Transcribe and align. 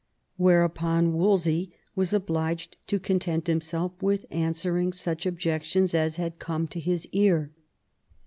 Whereupon 0.37 1.13
Wolsey 1.13 1.69
was 1.95 2.11
obliged 2.11 2.75
to 2.87 2.99
content 2.99 3.45
himself 3.45 4.01
with 4.01 4.25
answering 4.31 4.93
such 4.93 5.27
objections 5.27 5.93
as 5.93 6.15
had 6.15 6.39
come 6.39 6.65
to 6.69 6.79
his 6.79 7.05
ear. 7.11 7.51